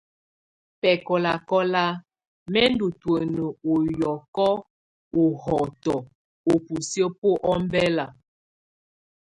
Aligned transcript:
Bɛkɔlakɔla, 0.81 1.83
mɛ 2.51 2.61
ndù 2.71 2.87
tùǝ́nǝ 3.01 3.45
ù 3.71 3.73
yɔkɔ 3.99 4.47
ù 5.21 5.23
hɔtɔ 5.43 5.95
ubusiǝ́ 6.53 7.11
bu 7.19 7.29
ɔmbela. 7.51 8.05